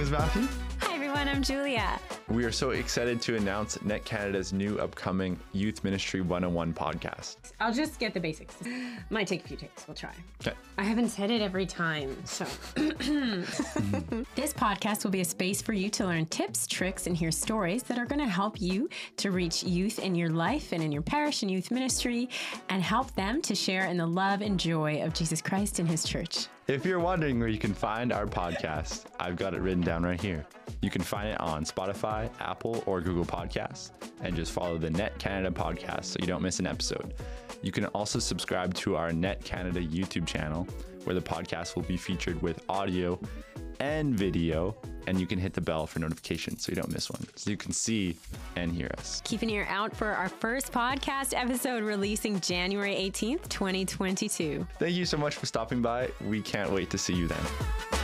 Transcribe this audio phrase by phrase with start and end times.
[0.00, 0.46] is Matthew.
[0.82, 1.26] Hi, everyone.
[1.28, 1.98] I'm Julia.
[2.28, 7.36] We are so excited to announce Net Canada's new upcoming Youth Ministry 101 podcast.
[7.60, 8.56] I'll just get the basics.
[9.10, 9.86] Might take a few takes.
[9.86, 10.10] We'll try.
[10.40, 10.56] Okay.
[10.76, 12.44] I haven't said it every time, so.
[12.74, 17.84] this podcast will be a space for you to learn tips, tricks, and hear stories
[17.84, 18.88] that are going to help you
[19.18, 22.28] to reach youth in your life and in your parish and youth ministry
[22.70, 26.02] and help them to share in the love and joy of Jesus Christ and his
[26.02, 26.48] church.
[26.66, 30.20] If you're wondering where you can find our podcast, I've got it written down right
[30.20, 30.44] here.
[30.82, 31.64] You can find it on
[32.16, 33.90] Spotify, Apple, or Google Podcasts,
[34.22, 37.14] and just follow the Net Canada podcast so you don't miss an episode.
[37.62, 40.66] You can also subscribe to our Net Canada YouTube channel,
[41.04, 43.18] where the podcast will be featured with audio
[43.80, 47.22] and video, and you can hit the bell for notifications so you don't miss one,
[47.36, 48.16] so you can see
[48.56, 49.20] and hear us.
[49.24, 54.66] Keep an ear out for our first podcast episode releasing January 18th, 2022.
[54.78, 56.10] Thank you so much for stopping by.
[56.26, 57.95] We can't wait to see you then.